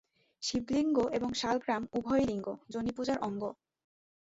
শিবলিঙ্গ 0.43 0.97
এবং 1.17 1.29
শালগ্রাম 1.33 1.83
উভয়ই 1.93 2.25
লিঙ্গ-যোনিপূজার 2.29 3.17
অঙ্গ। 3.21 3.43